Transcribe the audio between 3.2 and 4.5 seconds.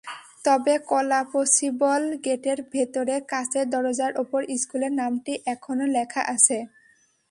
কাচের দরজার ওপর